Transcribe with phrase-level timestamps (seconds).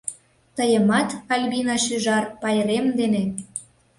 [0.55, 3.23] Тыйымат, Альбина шӱжар, пайрем дене!